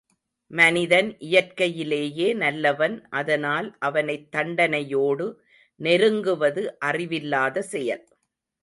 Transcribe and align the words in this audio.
மனிதன் 0.51 1.17
இயற்கையிலேயே 1.19 2.33
நல்லவன் 2.33 2.95
அதனால் 3.11 3.75
அவனைத் 3.79 4.27
தண்டனையோடு 4.35 5.27
நெருங்குவது 5.79 6.65
அறிவில்லாத 6.79 7.61
செயல். 7.71 8.03